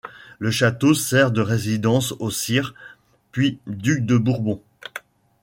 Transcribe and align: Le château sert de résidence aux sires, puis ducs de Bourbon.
Le 0.39 0.49
château 0.49 0.95
sert 0.95 1.29
de 1.29 1.41
résidence 1.41 2.13
aux 2.17 2.31
sires, 2.31 2.73
puis 3.31 3.59
ducs 3.67 4.03
de 4.03 4.17
Bourbon. 4.17 4.59